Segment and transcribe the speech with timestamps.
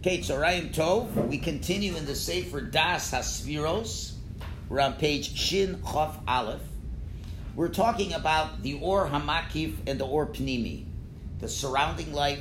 [0.00, 1.26] Okay, Tzorayim Tov.
[1.26, 4.12] We continue in the Sefer Das Hasviros.
[4.68, 6.60] We're on page Shin Chof Aleph.
[7.56, 10.84] We're talking about the Or Hamakif and the Or Pnimi,
[11.40, 12.40] the surrounding light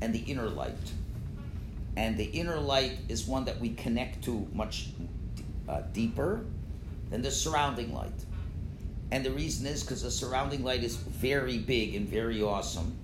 [0.00, 0.92] and the inner light.
[1.96, 4.90] And the inner light is one that we connect to much
[5.68, 6.46] uh, deeper
[7.10, 8.24] than the surrounding light.
[9.10, 12.96] And the reason is because the surrounding light is very big and very awesome.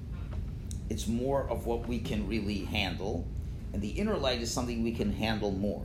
[0.89, 3.27] It's more of what we can really handle.
[3.77, 5.85] And the inner light is something we can handle more.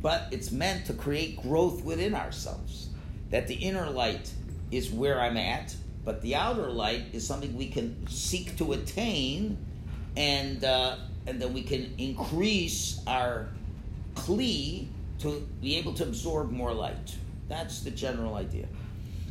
[0.00, 2.88] But it's meant to create growth within ourselves.
[3.30, 4.32] That the inner light
[4.72, 9.58] is where I'm at, but the outer light is something we can seek to attain,
[10.16, 10.96] and uh,
[11.28, 13.46] and then we can increase our
[14.16, 14.88] kli
[15.20, 17.14] to be able to absorb more light.
[17.48, 18.66] That's the general idea.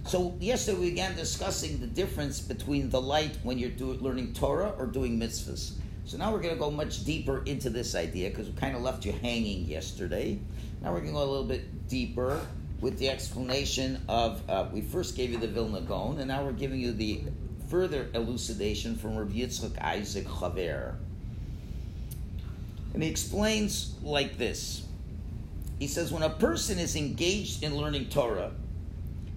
[0.07, 4.73] So yesterday we began discussing the difference between the light when you're do, learning Torah
[4.77, 5.80] or doing mitzvahs.
[6.05, 8.81] So now we're going to go much deeper into this idea because we kind of
[8.81, 10.39] left you hanging yesterday.
[10.81, 12.41] Now we're going to go a little bit deeper
[12.81, 16.51] with the explanation of uh, we first gave you the Vilna Gaon, and now we're
[16.51, 17.21] giving you the
[17.69, 20.95] further elucidation from Rabbi Yitzchak Isaac Chaver.
[22.93, 24.83] And he explains like this.
[25.79, 28.51] He says, when a person is engaged in learning Torah,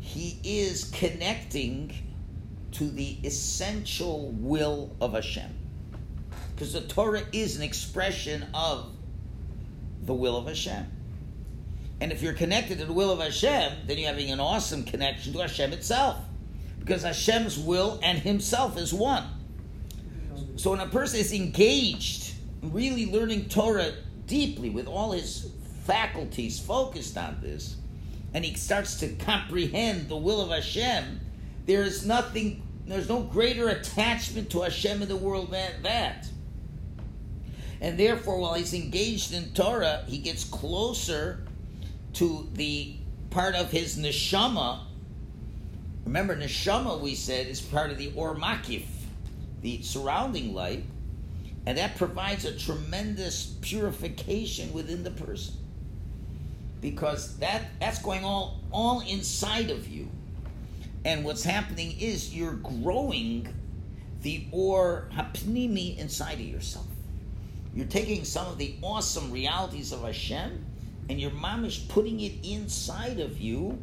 [0.01, 1.93] he is connecting
[2.73, 5.64] to the essential will of Hashem.
[6.55, 8.91] Because the Torah is an expression of
[10.03, 10.87] the will of Hashem.
[12.01, 15.33] And if you're connected to the will of Hashem, then you're having an awesome connection
[15.33, 16.19] to Hashem itself.
[16.79, 19.25] Because Hashem's will and Himself is one.
[20.57, 23.93] So when a person is engaged, really learning Torah
[24.27, 25.51] deeply with all his
[25.85, 27.77] faculties focused on this,
[28.33, 31.21] and he starts to comprehend the will of Hashem,
[31.67, 36.29] there is nothing, there's no greater attachment to Hashem in the world than that.
[37.85, 41.45] And therefore, while he's engaged in Torah, he gets closer
[42.15, 42.97] to the
[43.29, 44.81] part of his neshama.
[46.07, 48.87] Remember, neshama, we said, is part of the or makif,
[49.61, 50.85] the surrounding light,
[51.67, 55.55] and that provides a tremendous purification within the person.
[56.81, 60.09] Because that that's going all all inside of you.
[61.05, 63.47] And what's happening is you're growing
[64.23, 66.87] the or hapnimi inside of yourself.
[67.75, 70.65] You're taking some of the awesome realities of Hashem
[71.09, 73.79] and your mom is putting it inside of you,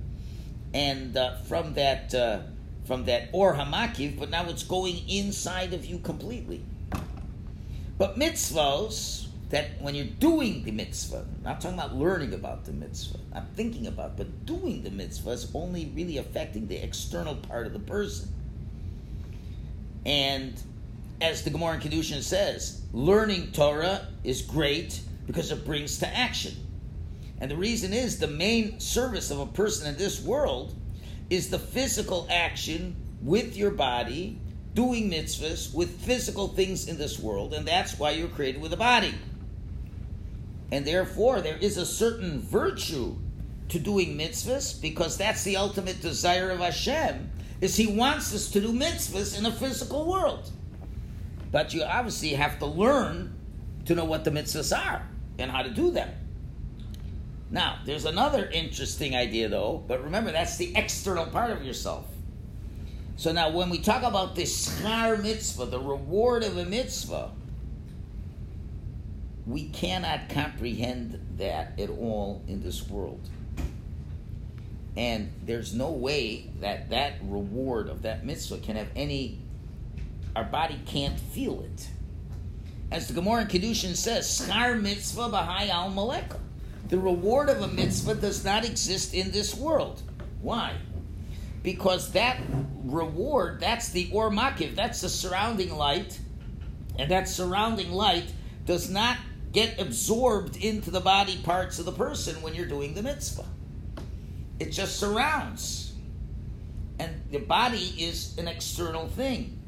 [0.73, 2.39] and uh, from that uh,
[2.85, 6.63] from that or hamakif, but now it's going inside of you completely.
[7.97, 13.19] But mitzvahs that when you're doing the mitzvah, not talking about learning about the mitzvah,
[13.33, 17.73] I'm thinking about, but doing the mitzvah is only really affecting the external part of
[17.73, 18.29] the person.
[20.05, 20.59] And
[21.21, 26.53] as the Gemara in Kedushin says, learning Torah is great because it brings to action.
[27.39, 30.75] And the reason is the main service of a person in this world
[31.29, 34.39] is the physical action with your body,
[34.73, 38.77] doing mitzvahs with physical things in this world, and that's why you're created with a
[38.77, 39.13] body.
[40.71, 43.15] And therefore, there is a certain virtue
[43.69, 47.31] to doing mitzvahs because that's the ultimate desire of Hashem.
[47.59, 50.51] Is He wants us to do mitzvahs in a physical world,
[51.51, 53.33] but you obviously have to learn
[53.85, 55.07] to know what the mitzvahs are
[55.37, 56.09] and how to do them.
[57.49, 62.05] Now, there's another interesting idea though, but remember that's the external part of yourself.
[63.17, 67.31] So now when we talk about the schar mitzvah, the reward of a mitzvah,
[69.45, 73.29] we cannot comprehend that at all in this world.
[74.95, 79.40] And there's no way that that reward of that mitzvah can have any,
[80.35, 81.87] our body can't feel it.
[82.91, 86.39] As the Gemara in Kedushin says, schar mitzvah b'hai al malekah
[86.91, 90.03] the reward of a mitzvah does not exist in this world.
[90.41, 90.73] Why?
[91.63, 92.37] Because that
[92.83, 96.19] reward, that's the or makif, that's the surrounding light,
[96.99, 98.33] and that surrounding light
[98.65, 99.17] does not
[99.53, 103.45] get absorbed into the body parts of the person when you're doing the mitzvah.
[104.59, 105.93] It just surrounds.
[106.99, 109.60] And the body is an external thing.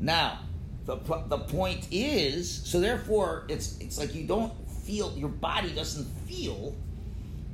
[0.00, 0.40] Now,
[0.86, 0.96] the,
[1.26, 6.74] the point is, so therefore, it's, it's like you don't feel, your body doesn't feel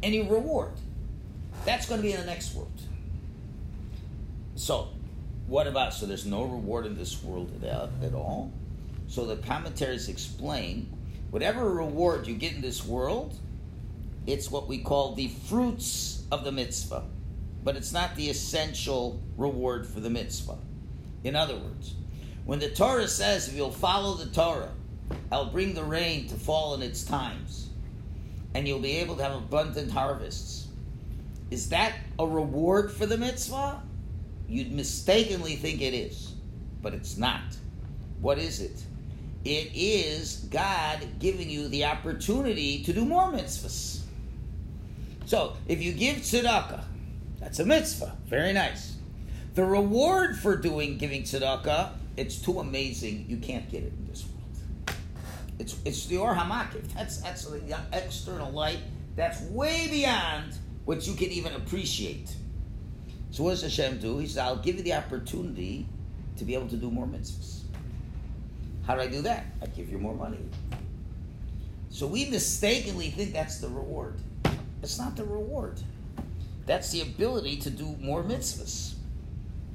[0.02, 0.72] any reward.
[1.64, 2.70] That's going to be in the next world.
[4.54, 4.88] So,
[5.46, 8.52] what about, so there's no reward in this world at all?
[9.08, 10.90] So the commentaries explain
[11.30, 13.38] whatever reward you get in this world,
[14.26, 17.04] it's what we call the fruits of the mitzvah.
[17.62, 20.58] But it's not the essential reward for the mitzvah.
[21.24, 21.94] In other words,
[22.44, 24.72] when the Torah says if you'll follow the Torah,
[25.32, 27.70] I'll bring the rain to fall in its times,
[28.54, 30.68] and you'll be able to have abundant harvests.
[31.50, 33.82] Is that a reward for the mitzvah?
[34.48, 36.34] You'd mistakenly think it is,
[36.82, 37.42] but it's not.
[38.20, 38.82] What is it?
[39.44, 44.00] It is God giving you the opportunity to do more mitzvahs.
[45.26, 46.82] So, if you give tzedakah,
[47.40, 48.16] that's a mitzvah.
[48.26, 48.96] Very nice.
[49.54, 53.26] The reward for doing giving tzedakah, it's too amazing.
[53.28, 54.98] You can't get it in this world.
[55.58, 56.92] It's it's the or hamakif.
[56.94, 58.78] That's that's the external light.
[59.16, 62.34] That's way beyond what you can even appreciate.
[63.30, 64.18] So what does Hashem do?
[64.18, 65.86] He says, I'll give you the opportunity
[66.36, 67.62] to be able to do more mitzvahs.
[68.86, 69.46] How do I do that?
[69.62, 70.38] I give you more money.
[71.90, 74.16] So we mistakenly think that's the reward.
[74.82, 75.80] It's not the reward.
[76.66, 78.93] That's the ability to do more mitzvahs.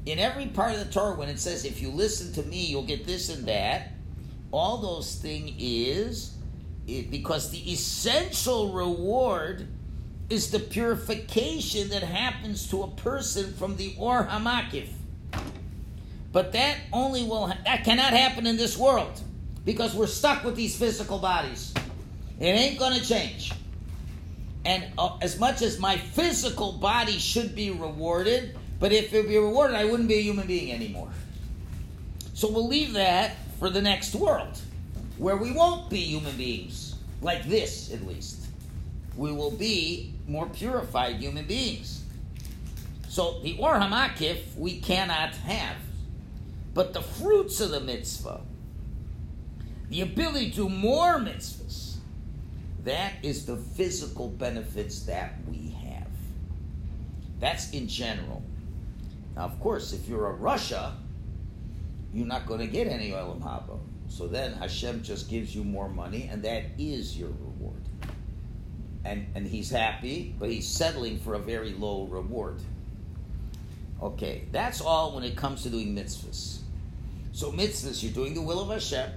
[0.06, 2.84] In every part of the Torah, when it says, if you listen to me, you'll
[2.84, 3.92] get this and that,
[4.52, 6.36] all those things is
[6.88, 9.68] it, because the essential reward
[10.30, 14.90] is the purification that happens to a person from the Or Hamakif.
[16.32, 19.20] But that only will that cannot happen in this world
[19.66, 21.74] because we're stuck with these physical bodies.
[22.40, 23.52] It ain't going to change.
[24.64, 29.38] And uh, as much as my physical body should be rewarded, but if it be
[29.38, 31.10] rewarded, I wouldn't be a human being anymore.
[32.34, 34.60] So we'll leave that for the next world,
[35.18, 38.46] where we won't be human beings, like this at least.
[39.18, 42.04] We will be more purified human beings.
[43.10, 45.76] So the Or Hamakif we cannot have.
[46.74, 48.42] But the fruits of the mitzvah,
[49.90, 51.96] the ability to do more mitzvahs,
[52.86, 56.08] that is the physical benefits that we have.
[57.40, 58.44] That's in general.
[59.40, 60.92] Now, of course, if you're a rasha,
[62.14, 63.80] you're not going to get any oil Olam Haba.
[64.10, 67.82] So then Hashem just gives you more money, and that is your reward.
[69.06, 72.60] And, and he's happy, but he's settling for a very low reward.
[74.04, 76.58] Okay, that's all when it comes to doing mitzvahs.
[77.32, 79.10] So mitzvahs, you're doing the will of Hashem.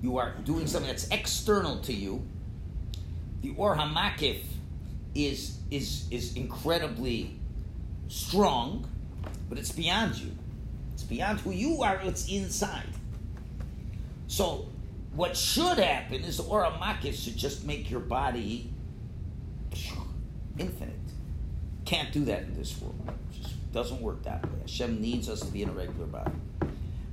[0.00, 2.22] You are doing something that's external to you.
[3.42, 4.38] The Or Hamakif
[5.14, 7.36] is is is incredibly
[8.08, 8.88] strong,
[9.48, 10.32] but it's beyond you.
[10.94, 12.00] It's beyond who you are.
[12.02, 12.88] It's inside.
[14.26, 14.68] So,
[15.14, 18.70] what should happen is the Or Hamakif should just make your body
[20.58, 20.94] infinite.
[21.84, 22.94] Can't do that in this world.
[23.08, 24.60] It just doesn't work that way.
[24.62, 26.32] Hashem needs us to be in a regular body.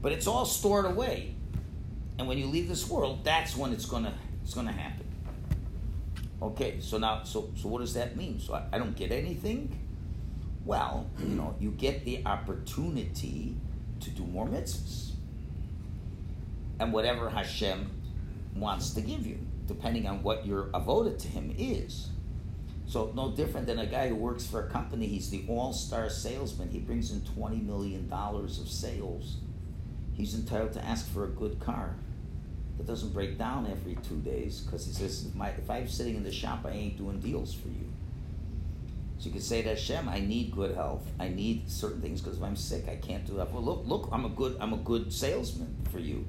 [0.01, 1.35] But it's all stored away.
[2.17, 4.13] And when you leave this world, that's when it's gonna
[4.44, 5.06] it's gonna happen.
[6.41, 8.39] Okay, so now so so what does that mean?
[8.39, 9.77] So I, I don't get anything?
[10.69, 13.56] Well, you know, you get the opportunity
[14.01, 15.13] to do more mitzvahs.
[16.80, 17.89] And whatever Hashem
[18.56, 22.10] wants to give you, depending on what your avoda to him is.
[22.86, 25.07] So no different than a guy who works for a company.
[25.07, 26.69] He's the all-star salesman.
[26.69, 29.38] He brings in twenty million dollars of sales
[30.13, 31.95] he's entitled to ask for a good car
[32.77, 36.16] that doesn't break down every two days because he says, if, my, if I'm sitting
[36.16, 37.92] in the shop, I ain't doing deals for you.
[39.19, 41.06] So you could say to Hashem, I need good health.
[41.19, 43.51] I need certain things because if I'm sick, I can't do that.
[43.51, 46.25] Well, look, look, I'm a good, I'm a good salesman for you.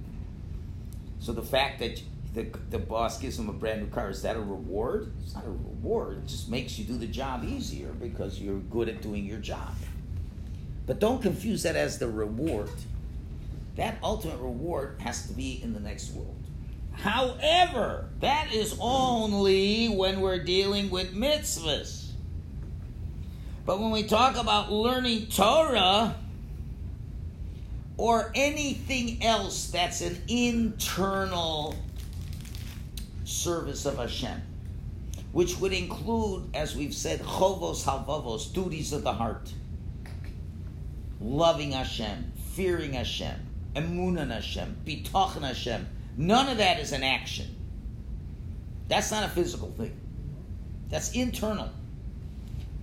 [1.21, 2.03] So the fact that
[2.35, 5.13] the, the boss gives him a brand new car is that a reward?
[5.23, 6.19] It's not a reward.
[6.19, 9.75] It just makes you do the job easier because you're good at doing your job.
[10.87, 12.71] But don't confuse that as the reward
[13.77, 16.37] that ultimate reward has to be in the next world.
[16.93, 22.00] However, that is only when we're dealing with mitzvahs.
[23.71, 26.17] But when we talk about learning Torah
[27.97, 31.77] or anything else that's an internal
[33.23, 34.43] service of Hashem,
[35.31, 39.53] which would include, as we've said, chovos halevavos, duties of the heart,
[41.21, 43.37] loving Hashem, fearing Hashem,
[43.77, 45.87] emunah Hashem, bitachon Hashem.
[46.17, 47.55] None of that is an action.
[48.89, 49.97] That's not a physical thing.
[50.89, 51.71] That's internal.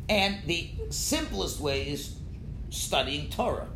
[0.09, 2.15] And the simplest way is
[2.69, 3.67] studying Torah.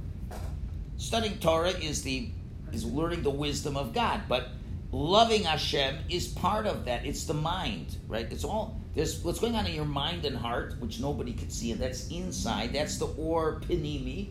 [0.98, 2.30] Studying Torah is the
[2.72, 4.50] is learning the wisdom of God, but
[4.94, 7.06] loving Hashem is part of that.
[7.06, 8.32] It's the mind, right?
[8.32, 11.72] It's all there's what's going on in your mind and heart, which nobody can see,
[11.72, 12.74] and that's inside.
[12.74, 14.30] That's the or pinimi,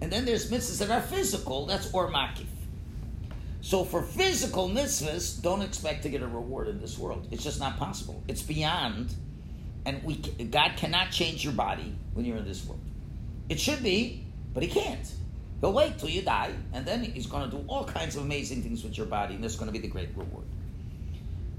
[0.00, 2.46] and then there's mitzvahs that are physical, that's or makif.
[3.60, 7.26] So for physical mitzvahs, don't expect to get a reward in this world.
[7.30, 8.22] It's just not possible.
[8.28, 9.14] It's beyond,
[9.86, 12.80] and we God cannot change your body when you're in this world.
[13.48, 15.10] It should be, but He can't.
[15.60, 18.62] He'll wait till you die, and then he's going to do all kinds of amazing
[18.62, 20.44] things with your body, and that's going to be the great reward.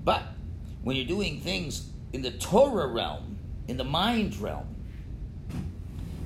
[0.03, 0.22] But
[0.84, 4.67] when you're doing things in the Torah realm, in the mind realm,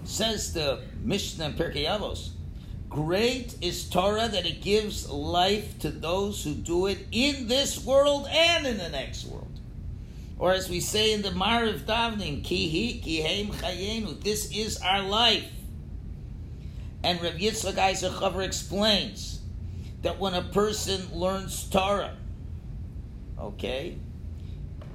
[0.04, 2.32] says the Mishnah in Pirkei Avos,
[2.90, 8.28] great is Torah that it gives life to those who do it in this world
[8.30, 9.61] and in the next world.
[10.42, 15.48] Or as we say in the Mariv Davnim, Kihi, Kihem Chayenu, this is our life.
[17.04, 19.40] And Rav Yitzchak Chaver explains
[20.02, 22.18] that when a person learns Torah,
[23.40, 24.00] okay,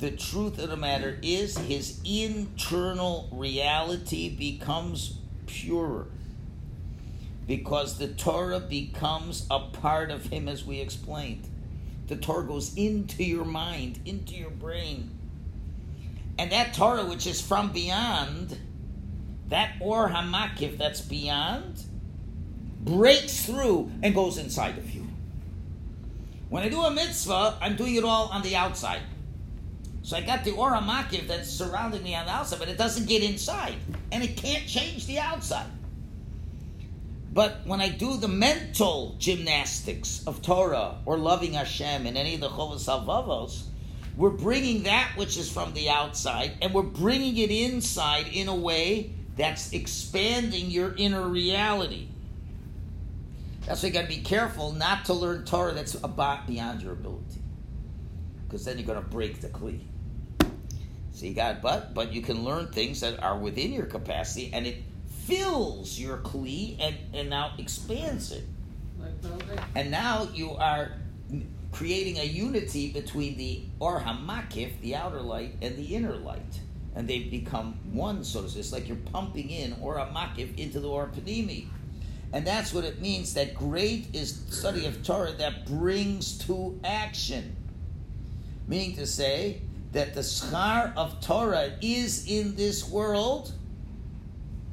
[0.01, 6.09] the truth of the matter is his internal reality becomes purer
[7.47, 11.49] because the Torah becomes a part of him as we explained.
[12.09, 15.16] The Torah goes into your mind, into your brain.
[16.39, 18.59] And that Torah which is from beyond,
[19.49, 21.83] that Or Hamakif that's beyond,
[22.81, 25.07] breaks through and goes inside of you.
[26.49, 29.03] When I do a mitzvah, I'm doing it all on the outside.
[30.03, 33.09] So I got the Or Hamakif that's surrounding me on the outside, but it doesn't
[33.09, 33.75] get inside.
[34.13, 35.67] And it can't change the outside.
[37.33, 42.41] But when I do the mental gymnastics of Torah or loving Hashem in any of
[42.41, 43.65] the Chovos Halevavos,
[44.17, 48.55] we're bringing that which is from the outside and we're bringing it inside in a
[48.55, 52.09] way that's expanding your inner reality.
[53.67, 56.93] That's why you got to be careful not to learn Torah that's about beyond your
[56.93, 57.41] ability,
[58.47, 59.81] because then you're going to break the kli.
[61.13, 64.77] See, God, but but you can learn things that are within your capacity, and it
[65.25, 68.45] fills your kli and and now expands it.
[69.75, 70.93] And now you are
[71.77, 76.61] creating a unity between the or hamakif, the outer light, and the inner light.
[76.95, 78.61] And they become one, so to say.
[78.61, 81.67] It's like you're pumping in or hamakif into the or panimi.
[82.33, 87.55] And that's what it means that great is study of Torah that brings to action.
[88.67, 89.61] Meaning to say
[89.93, 93.53] that the schar of Torah is in this world.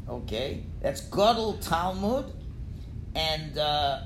[0.08, 2.32] Okay, that's Gadol Talmud,
[3.16, 4.02] and uh,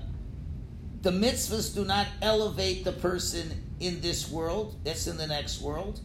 [1.08, 6.02] the mitzvahs do not elevate the person in this world, that's in the next world.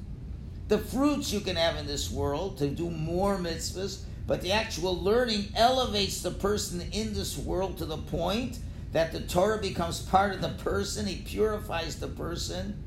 [0.68, 4.94] The fruits you can have in this world to do more mitzvahs, but the actual
[4.96, 8.60] learning elevates the person in this world to the point
[8.92, 12.80] that the Torah becomes part of the person, he purifies the person.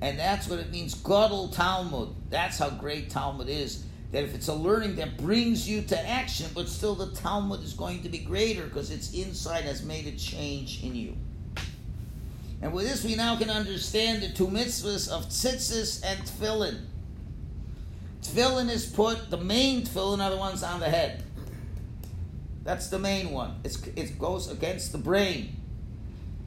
[0.00, 2.08] And that's what it means, Gadol Talmud.
[2.30, 3.84] That's how great Talmud is.
[4.12, 7.74] That if it's a learning that brings you to action, but still the Talmud is
[7.74, 11.14] going to be greater because its inside has made a change in you.
[12.64, 16.86] And with this, we now can understand the two mitzvahs of tzitzis and tefillin.
[18.22, 21.22] Tefillin is put, the main tefillin are the ones on the head.
[22.62, 23.60] That's the main one.
[23.64, 25.56] It's, it goes against the brain.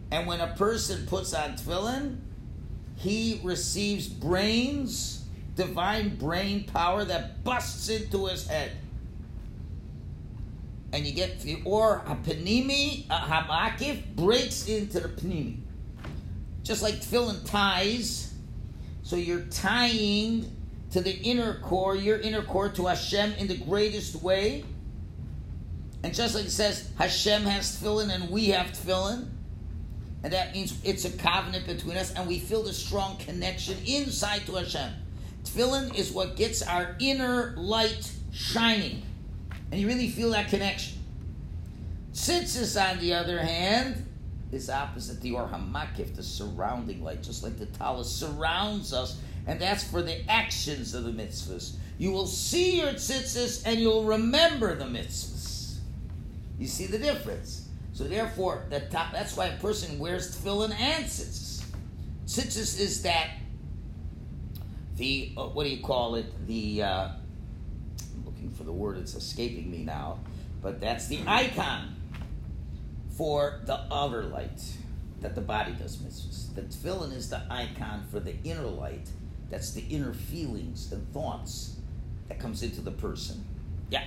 [0.10, 2.18] And when a person puts on tefillin,
[2.96, 5.24] he receives brains,
[5.56, 8.72] divine brain power that busts into his head.
[10.92, 15.58] And you get or a panimi, a hamakif breaks into the panimi
[16.68, 18.34] just like tefillin ties.
[19.02, 20.54] So you're tying
[20.92, 24.66] to the inner core, your inner core to Hashem in the greatest way.
[26.04, 29.30] And just like it says, Hashem has tefillin and we have tefillin.
[30.24, 34.46] And that means it's a covenant between us and we feel the strong connection inside
[34.48, 34.92] to Hashem.
[35.46, 39.04] Tefillin is what gets our inner light shining.
[39.72, 40.98] And you really feel that connection.
[42.14, 44.06] Tzitzis, on the other hand,
[44.52, 49.60] is opposite the Or Hamakif, the surrounding light, just like the talus surrounds us, and
[49.60, 51.76] that's for the actions of the mitzvahs.
[51.98, 55.78] You will see your tzitzis and you'll remember the mitzvahs.
[56.60, 57.68] You see the difference.
[57.94, 61.64] So therefore, the top, that's why a person wears tefillin and tzitzis.
[62.26, 63.32] Tzitzis is that
[64.98, 66.26] the uh, what do you call it?
[66.48, 67.08] The uh,
[68.16, 70.20] I'm looking for the word; it's escaping me now.
[70.62, 71.97] But that's the icon
[73.18, 74.62] for the outer light
[75.22, 76.54] that the body does mitzvahs.
[76.56, 79.10] The tefillin is the icon for the inner light.
[79.50, 81.78] That's the inner feelings and thoughts
[82.28, 83.44] that comes into the person.
[83.90, 84.04] Yeah.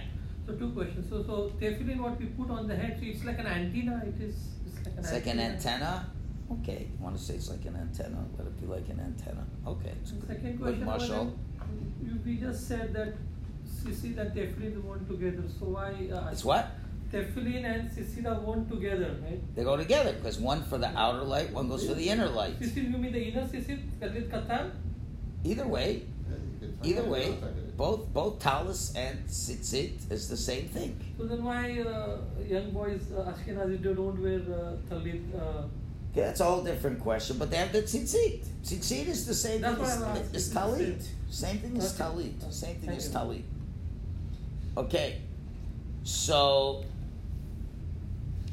[0.47, 1.09] So two questions.
[1.11, 4.03] So so tefillin, what we put on the head, so it's like an antenna.
[4.07, 4.37] It is.
[4.67, 5.43] It's like an It's like antenna.
[5.43, 6.07] an antenna.
[6.53, 8.25] Okay, you want to say it's like an antenna?
[8.37, 9.45] Let it be like an antenna.
[9.67, 9.93] Okay.
[10.03, 10.27] It's good.
[10.29, 10.85] second question.
[10.85, 11.37] Marshall.
[11.59, 13.15] that You, we just said that
[13.69, 15.45] sissy and tefillin went together.
[15.59, 15.91] So why?
[16.13, 16.71] Uh, It's what?
[17.13, 19.41] Tefillin and sissida went together, right?
[19.57, 22.59] They go together because one for the outer light, one goes for the inner light.
[22.61, 24.71] Sissil, you mean the inner sissil with katan?
[25.45, 26.03] Either way,
[26.83, 27.37] Either way,
[27.77, 30.99] both both talus and tzitzit is the same thing.
[31.19, 35.23] So then why uh, young boys uh, Ashkenazi don't wear uh, talit?
[35.35, 35.65] Uh,
[36.13, 38.45] Okay, that's a whole different question, but they have the tzitzit.
[38.65, 40.37] Tzitzit is the same That's thing what as, asking.
[40.37, 41.09] as talit.
[41.31, 42.53] Same thing as talit.
[42.53, 43.43] Same thing as talit.
[44.77, 45.21] Okay,
[46.03, 46.85] so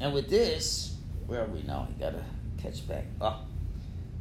[0.00, 1.88] and with this, where are we now?
[1.88, 2.24] I gotta
[2.58, 3.04] catch back.
[3.20, 3.40] Oh,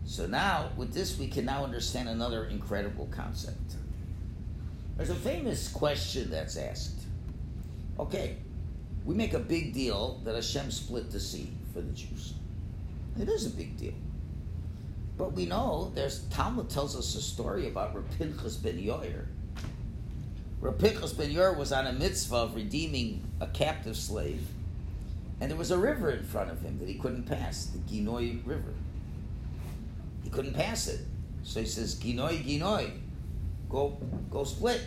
[0.06, 3.76] so now with this, we can now understand another incredible concept.
[4.96, 7.02] There's a famous question that's asked.
[8.00, 8.38] Okay,
[9.06, 12.34] we make a big deal that Hashem split the sea for the Jews.
[13.20, 13.94] It is a big deal.
[15.18, 19.26] But we know there's Talmud tells us a story about Rav Pinchas ben Yair.
[20.62, 24.48] Rav Pinchas ben Yair was on a mitzvah of redeeming a captive slave,
[25.40, 28.46] and there was a river in front of him that he couldn't pass, the Ginoi
[28.46, 28.74] River.
[30.24, 31.02] He couldn't pass it,
[31.44, 32.92] so he says, "Ginoi, Ginoi,
[33.70, 33.98] go,
[34.30, 34.82] go split."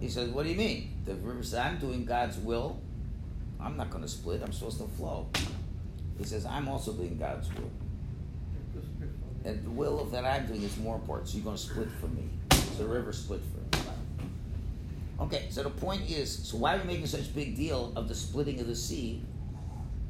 [0.00, 2.80] He says, "What do you mean?" The river says, "I'm doing God's will.
[3.58, 4.42] I'm not going to split.
[4.42, 5.28] I'm supposed to flow."
[6.18, 7.70] He says, "I'm also doing God's will."
[9.44, 11.28] And the will of that I'm doing is more important.
[11.28, 12.28] So you're going to split for me.
[12.52, 13.59] So the river split for.
[15.20, 18.08] Okay, so the point is, so why are we making such a big deal of
[18.08, 19.22] the splitting of the sea,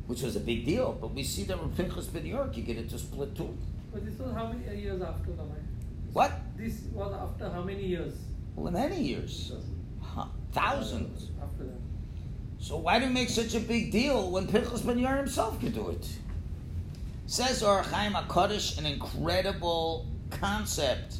[0.06, 0.96] which was a big deal?
[1.00, 3.56] But we see that with Pinchas ben Yair, you get it to split too.
[3.92, 5.64] But this was how many years after the marriage?
[6.12, 6.32] What?
[6.56, 8.14] This was after how many years?
[8.54, 9.52] Well, many years,
[10.00, 11.30] huh, thousands.
[11.42, 11.80] After that.
[12.60, 15.74] So why do we make such a big deal when Pinchas ben Yair himself could
[15.74, 16.06] do it?
[17.26, 21.16] Says Or Chaim HaKadosh, an incredible concept.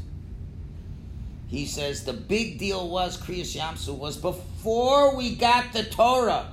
[1.50, 6.52] He says the big deal was Kriyas Yam Suf was before we got the Torah,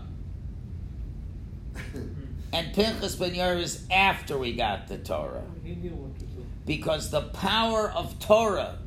[2.54, 6.46] and Pinchas ben Yair is after we got the Torah He knew what to do.
[6.66, 8.80] because the power of Torah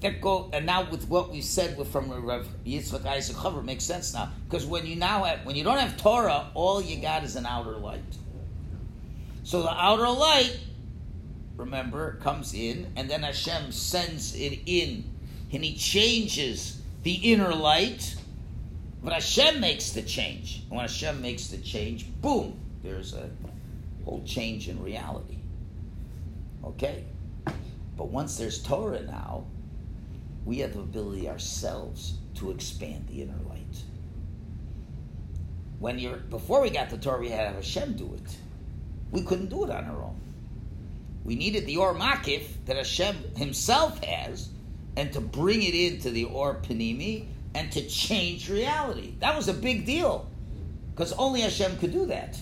[0.00, 3.84] that go and now with what we said with from Rav Yitzchak Isaac Chaver makes
[3.84, 7.22] sense now because when you now have when you don't have Torah, all you got
[7.22, 8.00] is an outer light.
[9.42, 10.58] So the outer light,
[11.56, 15.04] remember, comes in, and then Hashem sends it in,
[15.52, 18.16] and He changes the inner light.
[19.02, 20.62] But Hashem makes the change.
[20.68, 23.30] When Hashem makes the change, boom, there's a
[24.04, 25.38] whole change in reality.
[26.64, 27.04] Okay?
[27.96, 29.44] But once there's Torah now,
[30.44, 33.60] we have the ability ourselves to expand the inner light.
[35.78, 38.36] When you're before we got the Torah, we had Hashem do it.
[39.10, 40.20] We couldn't do it on our own.
[41.24, 44.48] We needed the Or Makif that Hashem Himself has,
[45.00, 49.14] and to bring it into the Or Panimi and to change reality.
[49.20, 50.28] That was a big deal,
[50.94, 52.38] because only Hashem could do that.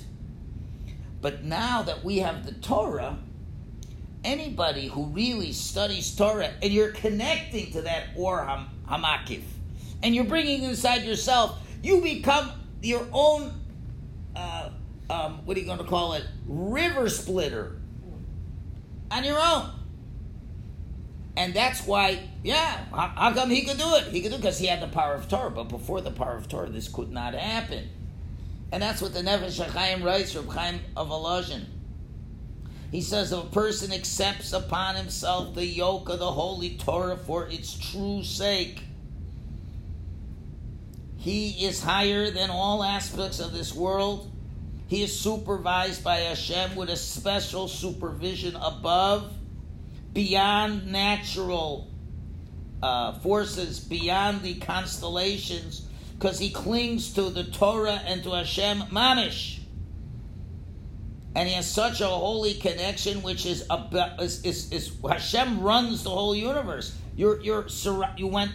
[1.21, 3.17] But now that we have the Torah,
[4.25, 9.43] anybody who really studies Torah and you're connecting to that Or Ham- Hamakif,
[10.03, 12.51] and you're bringing inside yourself, you become
[12.83, 13.53] your own,
[14.35, 14.71] uh,
[15.09, 17.77] um, what are you going to call it, river splitter
[19.13, 19.71] on your own.
[21.39, 24.09] And that's why, yeah, how, come he could do it?
[24.09, 25.53] He could do it because he had the power of Torah.
[25.53, 27.89] But before the power of Torah, this could not happen.
[28.73, 31.67] And that's what the Nefesh HaChaim writes, Reb Chaim of Volozhin.
[32.91, 37.47] He says, if a person accepts upon himself the yoke of the Holy Torah for
[37.47, 38.83] its true sake,
[41.19, 44.29] he is higher than all aspects of this world.
[44.89, 49.33] He is supervised by Hashem with a special supervision above,
[50.19, 51.87] beyond natural
[52.83, 55.87] uh, forces, beyond the constellations,
[56.19, 59.61] because he clings to the Torah and to Hashem Mamish.
[61.37, 66.03] And he has such a holy connection, which is, about, is, is, is Hashem runs
[66.03, 66.97] the whole universe.
[67.15, 67.69] You're, you're,
[68.17, 68.51] you went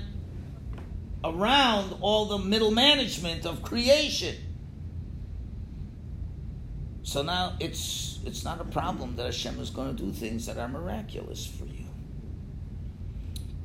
[1.24, 4.36] around all the middle management of creation.
[7.14, 10.58] So now it's it's not a problem that Hashem is going to do things that
[10.58, 11.86] are miraculous for you.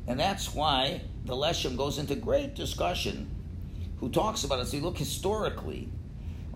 [0.07, 3.31] And that's why the Leshem goes into great discussion
[4.01, 4.67] who talks about it.
[4.67, 5.89] So you look historically,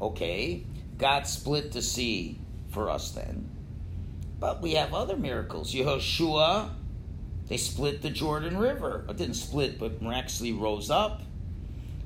[0.02, 0.66] okay,
[0.98, 3.48] God split the sea for us then.
[4.38, 5.72] But we have other miracles.
[5.72, 6.74] Yehoshua,
[7.48, 9.06] they split the Jordan River.
[9.08, 11.22] It didn't split, but miraculously rose up.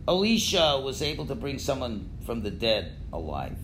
[0.06, 3.58] Elisha was able to bring someone from the dead alive.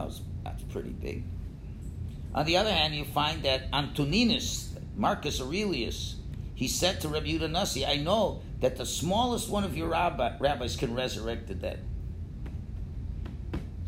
[0.00, 1.24] That was that's pretty big.
[2.34, 6.16] On the other hand, you find that Antoninus, Marcus Aurelius,
[6.54, 10.38] he said to Rabbi Yehuda Nasi, I know that the smallest one of your rabbi,
[10.38, 11.84] rabbis can resurrect the dead.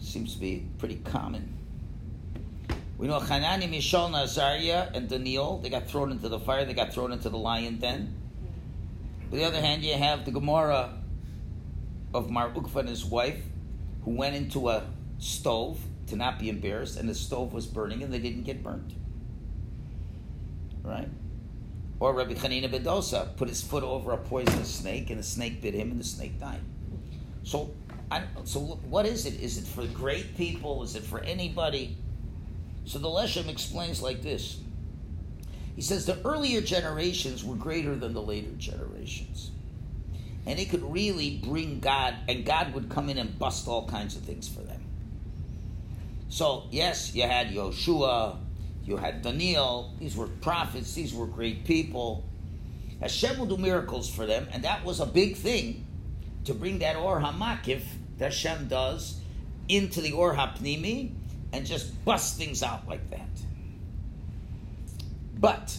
[0.02, 1.56] Seems to be pretty common.
[2.98, 6.92] We know Hanani, Mishael, Nazariah, and Daniel, they got thrown into the fire, they got
[6.92, 8.14] thrown into the lion den.
[9.30, 10.92] On the other hand, you have the Gemara
[12.12, 13.42] of Mar Ukva and his wife,
[14.04, 14.84] who went into a
[15.18, 18.92] stove to not be embarrassed, and the stove was burning and they didn't get burnt.
[20.82, 21.08] Right?
[22.00, 25.62] Or Rabbi Chanina ben Dosa put his foot over a poisonous snake, and the snake
[25.62, 26.60] bit him, and the snake died.
[27.44, 27.72] So,
[28.10, 29.40] I, so what is it?
[29.40, 30.82] Is it for great people?
[30.82, 31.96] Is it for anybody?
[32.84, 34.58] So the Leshem explains like this.
[35.76, 39.50] He says the earlier generations were greater than the later generations.
[40.44, 44.16] And it could really bring God, and God would come in and bust all kinds
[44.16, 44.71] of things for them.
[46.32, 48.38] So, yes, you had Yoshua,
[48.86, 52.24] you had Daniel, these were prophets, these were great people.
[53.02, 55.86] Hashem will do miracles for them, and that was a big thing
[56.46, 57.82] to bring that Or HaMakif
[58.16, 59.20] that Hashem does
[59.68, 61.12] into the Or HaPnimi
[61.52, 63.28] and just bust things out like that.
[65.38, 65.76] But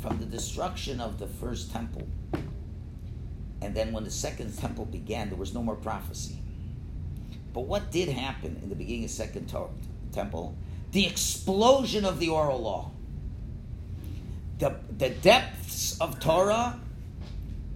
[0.00, 2.06] from the destruction of the first temple,
[3.62, 6.36] and then when the second temple began, there was no more prophecy.
[7.58, 9.52] But what did happen in the beginning of second
[10.12, 10.56] temple?
[10.92, 12.92] The explosion of the oral law.
[14.60, 16.78] The, the depths of Torah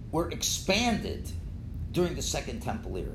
[0.09, 1.29] were expanded
[1.91, 3.09] during the second temple era.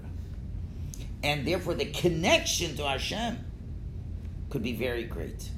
[1.23, 3.39] And therefore, the connection to Hashem
[4.51, 5.49] could be very great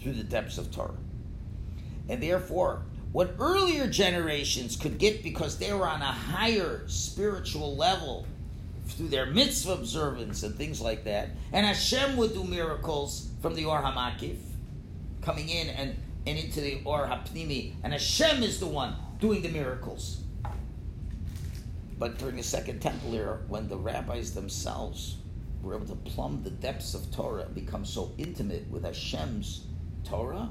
[0.00, 0.96] through the depths of Torah.
[2.08, 2.80] And therefore,
[3.12, 8.26] what earlier generations could get because they were on a higher spiritual level
[8.86, 13.64] through their mitzvah observance and things like that, and Hashem would do miracles from the
[13.64, 14.38] Or HaMakif,
[15.22, 15.96] coming in and,
[16.26, 20.22] and into the Or HaPnimi, and Hashem is the one doing the miracles.
[21.98, 25.16] But during the Second Temple era, when the rabbis themselves
[25.62, 29.66] were able to plumb the depths of Torah and become so intimate with Hashem's
[30.04, 30.50] Torah,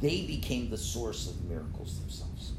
[0.00, 2.52] they became the source of miracles themselves.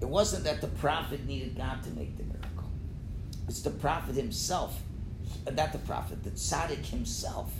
[0.00, 2.47] It wasn't that the prophet needed God to make the miracle.
[3.48, 4.82] It's the prophet himself,
[5.46, 7.52] uh, not the prophet, the tzaddik himself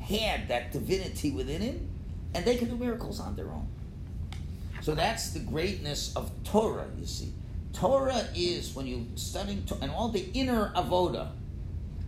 [0.00, 1.88] had that divinity within him,
[2.34, 3.68] and they could do miracles on their own.
[4.80, 7.32] So that's the greatness of Torah, you see.
[7.72, 11.30] Torah is when you're studying and all the inner avoda,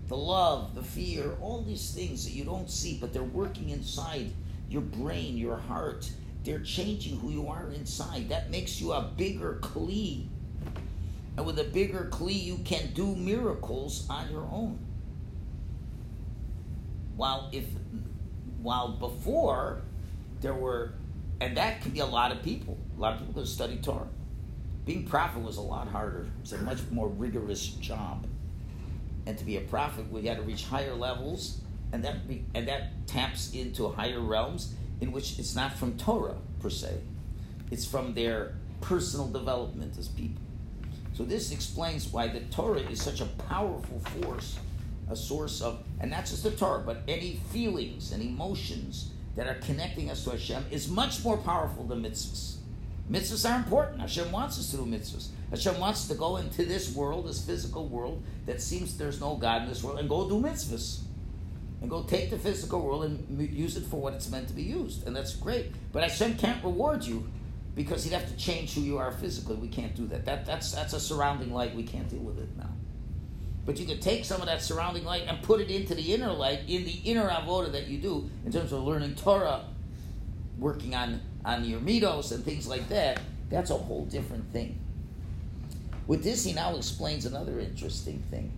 [0.08, 4.30] the love, the fear, all these things that you don't see, but they're working inside
[4.68, 6.10] your brain, your heart.
[6.44, 8.28] They're changing who you are inside.
[8.28, 10.28] That makes you a bigger kli.
[11.36, 14.78] And with a bigger kli, you can do miracles on your own.
[17.16, 17.64] While if,
[18.62, 19.82] while before,
[20.40, 20.92] there were,
[21.40, 22.78] and that can be a lot of people.
[22.96, 24.08] A lot of people that study Torah.
[24.84, 26.26] Being prophet was a lot harder.
[26.40, 28.26] It's a much more rigorous job.
[29.26, 31.60] And to be a prophet, we had to reach higher levels,
[31.92, 32.16] and that
[32.54, 37.00] and that taps into higher realms in which it's not from Torah per se,
[37.70, 40.45] it's from their personal development as people.
[41.16, 44.58] So this explains why the Torah is such a powerful force,
[45.08, 49.54] a source of, and not just the Torah, but any feelings and emotions that are
[49.54, 52.56] connecting us to Hashem is much more powerful than mitzvahs.
[53.10, 54.00] Mitzvahs are important.
[54.00, 55.28] Hashem wants us to do mitzvahs.
[55.48, 59.36] Hashem wants us to go into this world, this physical world that seems there's no
[59.36, 61.00] God in this world, and go do mitzvahs.
[61.80, 64.62] And go take the physical world and use it for what it's meant to be
[64.62, 65.06] used.
[65.06, 65.72] And that's great.
[65.92, 67.30] But Hashem can't reward you
[67.76, 69.54] because he'd have to change who you are physically.
[69.54, 70.24] We can't do that.
[70.24, 71.76] that that's, that's a surrounding light.
[71.76, 72.70] We can't deal with it now.
[73.66, 76.32] But you could take some of that surrounding light and put it into the inner
[76.32, 79.64] light, in the inner avoda that you do, in terms of learning Torah,
[80.58, 83.20] working on, on your midos and things like that.
[83.50, 84.78] That's a whole different thing.
[86.06, 88.56] With this, he now explains another interesting thing.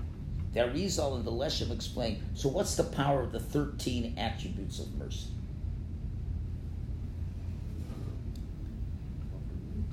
[0.53, 2.23] The Arizal and the Leshem explain.
[2.35, 5.29] So, what's the power of the thirteen attributes of mercy?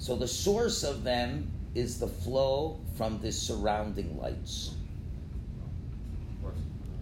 [0.06, 4.76] So, the source of them is the flow from the surrounding lights.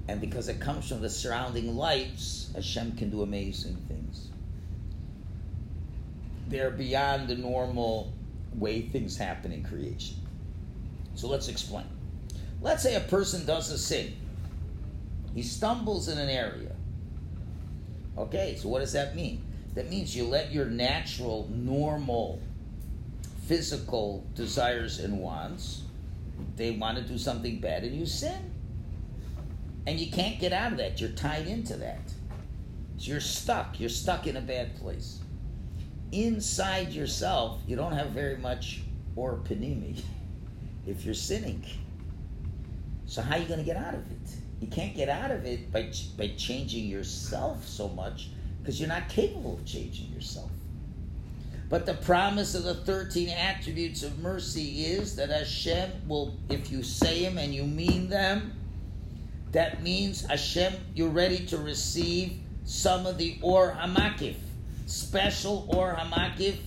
[0.07, 4.29] And because it comes from the surrounding lights, Hashem can do amazing things.
[6.47, 8.13] They're beyond the normal
[8.55, 10.15] way things happen in creation.
[11.15, 11.87] So let's explain.
[12.61, 14.13] Let's say a person does a sin.
[15.35, 16.71] He stumbles in an area.
[18.17, 19.43] Okay, so what does that mean?
[19.75, 22.41] That means you let your natural, normal,
[23.47, 25.83] physical desires and wants,
[26.55, 28.51] they want to do something bad and you sin.
[29.85, 31.01] And you can't get out of that.
[31.01, 32.01] You're tied into that.
[32.97, 33.79] So you're stuck.
[33.79, 35.19] You're stuck in a bad place.
[36.11, 38.81] Inside yourself, you don't have very much
[39.15, 40.01] or panimi
[40.87, 41.65] if you're sinning.
[43.05, 44.35] So how are you going to get out of it?
[44.61, 48.29] You can't get out of it by by changing yourself so much
[48.61, 50.49] because you're not capable of changing yourself.
[51.73, 56.83] But the promise of the 13 attributes of mercy is that Hashem will, if you
[56.83, 58.53] say them and you mean them,
[59.53, 62.33] that means Hashem, you're ready to receive
[62.63, 64.35] some of the Or Hamakif,
[64.85, 66.57] special Or Hamakif,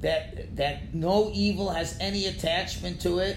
[0.00, 3.36] that, that no evil has any attachment to it,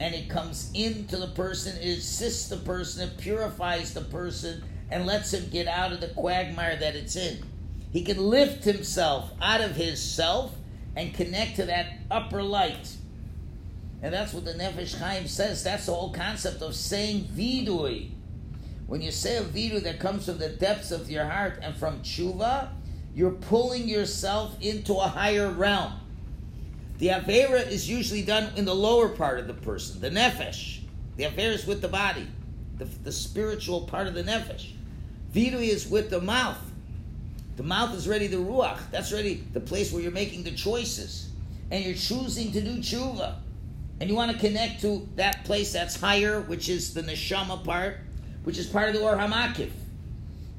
[0.00, 5.06] and it comes into the person, it assists the person, it purifies the person, and
[5.06, 7.38] lets him get out of the quagmire that it's in.
[7.94, 10.52] He can lift himself out of his self
[10.96, 12.96] and connect to that upper light.
[14.02, 15.62] And that's what the Nefesh Chaim says.
[15.62, 18.10] That's the whole concept of saying vidui.
[18.88, 22.00] When you say a vidui that comes from the depths of your heart and from
[22.00, 22.70] tshuva,
[23.14, 25.92] you're pulling yourself into a higher realm.
[26.98, 30.80] The Avera is usually done in the lower part of the person, the Nefesh.
[31.16, 32.26] The Avera is with the body,
[32.76, 34.72] the, the spiritual part of the Nefesh.
[35.32, 36.58] Vidui is with the mouth,
[37.56, 38.78] the mouth is ready the ruach.
[38.90, 41.30] That's ready the place where you're making the choices.
[41.70, 43.36] And you're choosing to do tshuva.
[44.00, 47.98] And you want to connect to that place that's higher, which is the neshama part,
[48.42, 49.70] which is part of the Or Hamakif.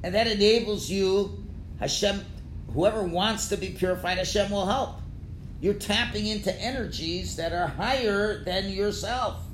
[0.02, 1.44] And that enables you,
[1.78, 2.24] Hashem,
[2.72, 5.00] whoever wants to be purified, Hashem will help.
[5.60, 9.45] You're tapping into energies that are higher than yourself.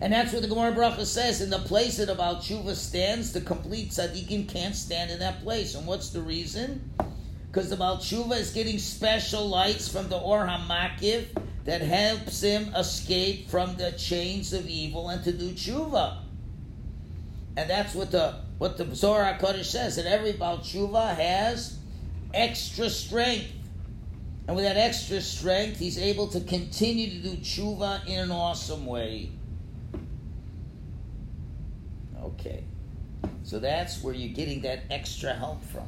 [0.00, 1.40] And that's what the Gemara Bracha says.
[1.40, 5.74] In the place that about Tshuva stands, the complete tzaddikim can't stand in that place.
[5.74, 6.90] And what's the reason?
[7.50, 11.26] Because the Baal Tshuva is getting special lights from the Or HaMakif
[11.64, 16.18] that helps him escape from the chains of evil and to do Tshuva.
[17.56, 21.78] And that's what the what the Zohar HaKodesh says, that every Baal Tshuva has
[22.34, 23.52] extra strength.
[24.46, 28.86] And with that extra strength, he's able to continue to do Tshuva in an awesome
[28.86, 29.30] way.
[32.22, 32.64] Okay.
[33.48, 35.86] So that's where you're getting that extra help from.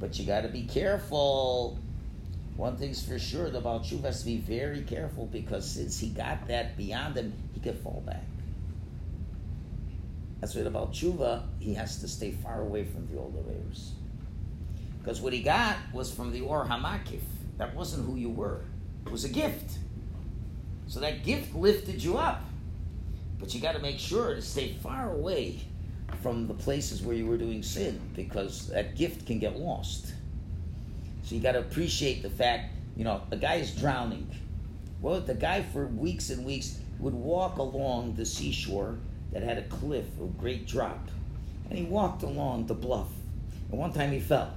[0.00, 1.78] But you got to be careful.
[2.56, 6.08] One thing's for sure, the Baal Tshuva has to be very careful because since he
[6.08, 8.24] got that beyond him, he could fall back.
[10.40, 13.90] That's why about Tshuva, he has to stay far away from the old Averis.
[15.02, 17.20] Because what he got was from the Or Hamakif.
[17.58, 18.62] That wasn't who you were.
[19.04, 19.76] It was a gift.
[20.86, 22.42] So that gift lifted you up.
[23.38, 25.60] But you got to make sure to stay far away
[26.22, 30.12] from the places where you were doing sin because that gift can get lost.
[31.22, 34.30] So you got to appreciate the fact, you know, a guy is drowning.
[35.00, 38.96] Well, the guy for weeks and weeks would walk along the seashore
[39.32, 41.08] that had a cliff, a great drop.
[41.68, 43.08] And he walked along the bluff.
[43.70, 44.54] And one time he fell.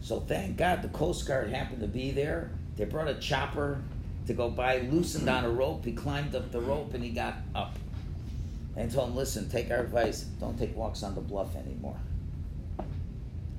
[0.00, 2.50] So thank God the Coast Guard happened to be there.
[2.76, 3.80] They brought a chopper
[4.26, 5.84] to go by, loosened on a rope.
[5.84, 7.76] He climbed up the rope and he got up.
[8.76, 10.22] And told him, listen, take our advice.
[10.40, 11.98] Don't take walks on the bluff anymore.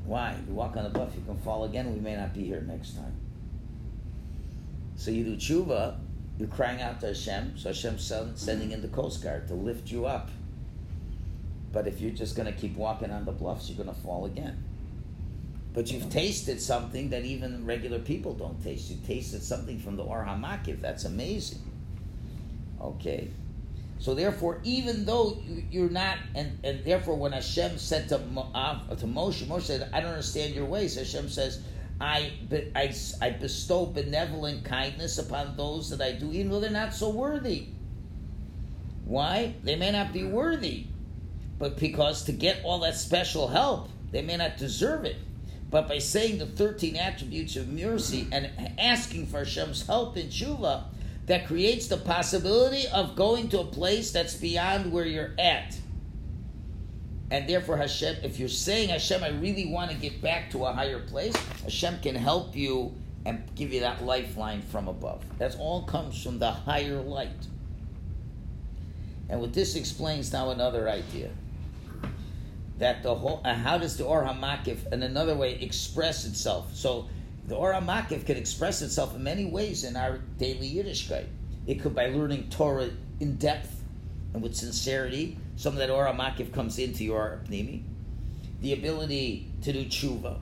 [0.05, 0.35] Why?
[0.47, 1.93] You walk on the bluff, you can fall again.
[1.93, 3.15] We may not be here next time.
[4.95, 5.97] So you do tshuva,
[6.37, 7.57] you're crying out to Hashem.
[7.57, 10.29] So Hashem's sending in the Coast Guard to lift you up.
[11.71, 14.25] But if you're just going to keep walking on the bluffs, you're going to fall
[14.25, 14.63] again.
[15.73, 18.91] But you've tasted something that even regular people don't taste.
[18.91, 20.81] You tasted something from the Or HaMakif.
[20.81, 21.61] That's amazing.
[22.79, 23.29] Okay.
[23.99, 28.15] So therefore, even though you're not, and, and therefore when Hashem said to,
[28.53, 30.95] uh, to Moshe, Moshe said, I don't understand your ways.
[30.95, 31.61] Hashem says,
[32.01, 32.33] I,
[32.75, 37.09] I, I bestow benevolent kindness upon those that I do, even though they're not so
[37.09, 37.67] worthy.
[39.05, 39.55] Why?
[39.63, 40.87] They may not be worthy,
[41.59, 45.17] but because to get all that special help, they may not deserve it.
[45.69, 50.83] But by saying the 13 attributes of mercy and asking for Hashem's help in tshuva,
[51.25, 55.77] that creates the possibility of going to a place that's beyond where you're at.
[57.31, 60.73] And therefore, Hashem, if you're saying, Hashem, I really want to get back to a
[60.73, 62.93] higher place, Hashem can help you
[63.25, 65.23] and give you that lifeline from above.
[65.39, 67.47] That all comes from the higher light.
[69.29, 71.31] And what this explains now another idea
[72.79, 76.75] that the whole uh, how does the Or Hamakif in another way express itself?
[76.75, 77.07] So
[77.47, 81.27] the Or Hamakif could express itself in many ways in our daily Yiddishkeit.
[81.67, 83.81] It could by learning Torah in depth
[84.33, 85.37] and with sincerity.
[85.55, 87.83] Some of that Or Hamakif comes into your Pnimi.
[88.61, 90.39] The ability to do tshuva.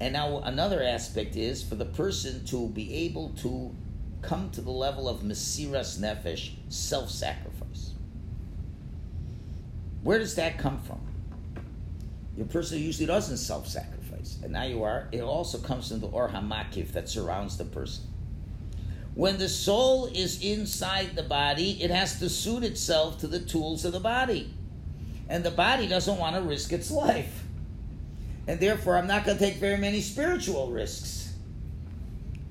[0.00, 3.74] And now another aspect is for the person to be able to
[4.22, 7.92] come to the level of Mesiras Nefesh, self-sacrifice.
[10.02, 11.00] Where does that come from?
[12.36, 13.95] Your person usually doesn't self sacrifice,
[14.42, 15.08] and now you are.
[15.12, 18.04] It also comes from the Or Hamakif that surrounds the person.
[19.14, 23.84] When the soul is inside the body, it has to suit itself to the tools
[23.84, 24.52] of the body.
[25.28, 27.44] And the body doesn't want to risk its life.
[28.46, 31.34] And therefore, I'm not going to take very many spiritual risks.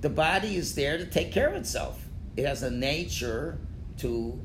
[0.02, 2.04] The body is there to take care of itself,
[2.36, 3.58] it has a nature
[3.98, 4.40] to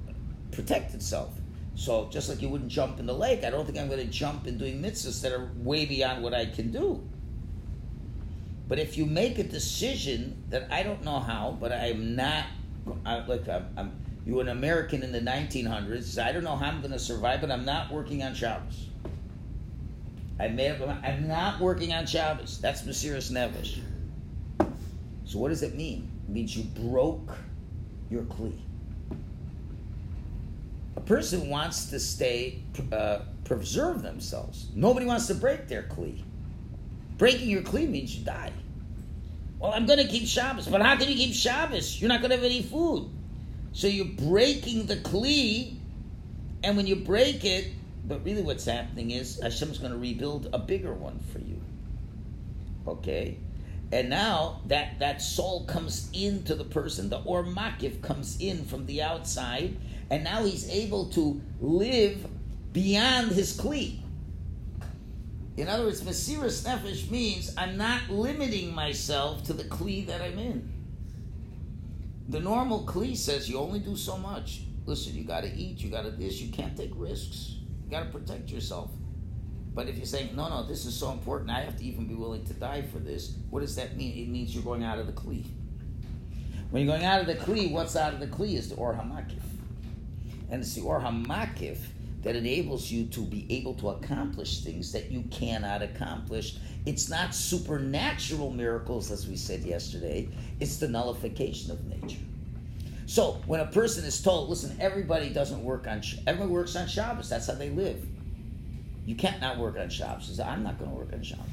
[0.52, 1.32] protect itself.
[1.74, 4.12] So, just like you wouldn't jump in the lake, I don't think I'm going to
[4.12, 7.02] jump in doing mitzvahs that are way beyond what I can do.
[8.70, 12.44] But if you make a decision that I don't know how, but I'm not,
[13.04, 13.92] I, like I'm, I'm,
[14.24, 17.50] you an American in the 1900s, I don't know how I'm going to survive, but
[17.50, 18.86] I'm not working on Shabbos.
[20.38, 21.00] I made up.
[21.02, 22.60] I'm not working on Shabbos.
[22.60, 23.80] That's Mesiris Nefesh.
[25.24, 26.08] So what does it mean?
[26.28, 27.36] It means you broke
[28.08, 28.56] your kli.
[30.94, 34.68] A person wants to stay, uh, preserve themselves.
[34.76, 36.22] Nobody wants to break their kli.
[37.20, 38.50] Breaking your kli means you die.
[39.58, 42.00] Well, I'm going to keep Shabbos, but how can you keep Shabbos?
[42.00, 43.10] You're not going to have any food.
[43.72, 45.76] So you're breaking the kli,
[46.64, 47.72] and when you break it,
[48.06, 51.60] but really what's happening is Hashem's going to rebuild a bigger one for you.
[52.86, 53.36] Okay?
[53.92, 58.86] And now that, that soul comes into the person, the Or Makif comes in from
[58.86, 59.76] the outside,
[60.08, 62.26] and now he's able to live
[62.72, 63.98] beyond his kli.
[65.56, 70.38] In other words, Mesiris Nefesh means I'm not limiting myself to the Kli that I'm
[70.38, 70.72] in.
[72.28, 74.62] The normal Kli says you only do so much.
[74.86, 77.56] Listen, you got to eat, you got to this, you can't take risks.
[77.84, 78.90] You got to protect yourself.
[79.74, 82.14] But if you're saying, no, no, this is so important, I have to even be
[82.14, 84.16] willing to die for this, what does that mean?
[84.16, 85.44] It means you're going out of the Kli.
[86.70, 88.94] When you're going out of the Kli, what's out of the Kli is the Or
[88.94, 89.42] HaMakif.
[90.50, 91.78] And it's the Or HaMakif
[92.22, 96.56] that enables you to be able to accomplish things that you cannot accomplish.
[96.84, 100.28] It's not supernatural miracles, as we said yesterday,
[100.60, 102.20] it's the nullification of nature.
[103.06, 107.28] So when a person is told, listen, everybody doesn't work on, everybody works on Shabbos,
[107.28, 108.06] that's how they live.
[109.06, 110.38] You can't not work on Shabbos.
[110.38, 111.46] I'm not going to work on Shabbos.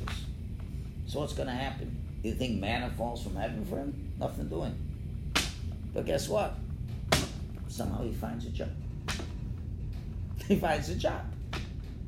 [1.07, 1.95] So what's going to happen?
[2.21, 4.11] You think manna falls from heaven for him?
[4.19, 4.77] Nothing doing.
[5.93, 6.55] But guess what?
[7.69, 8.69] Somehow he finds a job
[10.47, 11.21] he finds a job.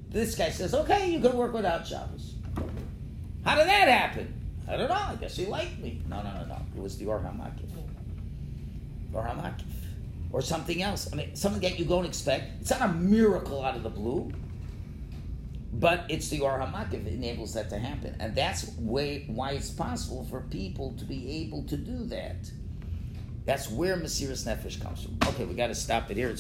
[0.09, 2.35] This guy says, okay, you can work without Shabbos.
[3.45, 4.33] How did that happen?
[4.67, 4.95] I don't know.
[4.95, 6.01] I guess he liked me.
[6.07, 6.57] No, no, no, no.
[6.75, 7.75] It was the Or HaMakif.
[9.13, 9.27] Or.
[10.31, 11.09] Or something else.
[11.11, 12.61] I mean, something that you don't expect.
[12.61, 14.31] It's not a miracle out of the blue.
[15.73, 18.15] But it's the Or that enables that to happen.
[18.19, 22.51] And that's way, why it's possible for people to be able to do that.
[23.45, 25.17] That's where Mesiris Nefesh comes from.
[25.29, 26.29] Okay, we got to stop it here.
[26.29, 26.37] It's